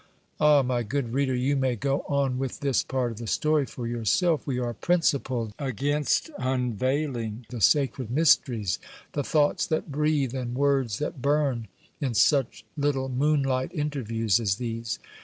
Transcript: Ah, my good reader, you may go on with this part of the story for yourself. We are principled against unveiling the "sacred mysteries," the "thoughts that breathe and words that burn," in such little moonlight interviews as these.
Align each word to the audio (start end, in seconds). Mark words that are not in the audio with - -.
Ah, 0.39 0.63
my 0.63 0.81
good 0.81 1.13
reader, 1.13 1.35
you 1.35 1.55
may 1.55 1.75
go 1.75 2.01
on 2.09 2.39
with 2.39 2.61
this 2.61 2.81
part 2.81 3.11
of 3.11 3.19
the 3.19 3.27
story 3.27 3.67
for 3.67 3.85
yourself. 3.85 4.47
We 4.47 4.57
are 4.57 4.73
principled 4.73 5.53
against 5.59 6.31
unveiling 6.39 7.45
the 7.49 7.61
"sacred 7.61 8.09
mysteries," 8.09 8.79
the 9.11 9.23
"thoughts 9.23 9.67
that 9.67 9.91
breathe 9.91 10.33
and 10.33 10.55
words 10.55 10.97
that 10.97 11.21
burn," 11.21 11.67
in 11.99 12.15
such 12.15 12.65
little 12.75 13.09
moonlight 13.09 13.71
interviews 13.75 14.39
as 14.39 14.55
these. 14.55 14.97